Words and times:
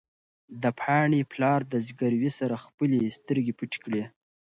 د 0.61 0.63
پاڼې 0.79 1.21
پلار 1.31 1.59
د 1.71 1.73
زګېروي 1.87 2.31
سره 2.39 2.55
خپلې 2.65 2.99
سترګې 3.17 3.53
پټې 3.59 3.79
کړې. 3.83 4.03